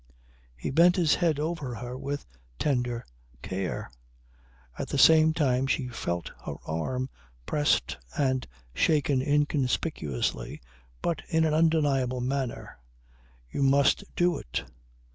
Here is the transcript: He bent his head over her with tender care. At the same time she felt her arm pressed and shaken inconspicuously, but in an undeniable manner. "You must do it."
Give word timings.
He 0.57 0.71
bent 0.71 0.95
his 0.95 1.13
head 1.13 1.39
over 1.39 1.75
her 1.75 1.95
with 1.95 2.25
tender 2.57 3.05
care. 3.43 3.91
At 4.75 4.87
the 4.89 4.97
same 4.97 5.31
time 5.31 5.67
she 5.67 5.89
felt 5.89 6.31
her 6.43 6.55
arm 6.65 7.07
pressed 7.45 7.99
and 8.17 8.47
shaken 8.73 9.21
inconspicuously, 9.21 10.59
but 11.03 11.21
in 11.29 11.45
an 11.45 11.53
undeniable 11.53 12.19
manner. 12.19 12.79
"You 13.51 13.61
must 13.61 14.03
do 14.15 14.39
it." 14.39 14.63